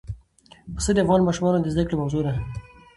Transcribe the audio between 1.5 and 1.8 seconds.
د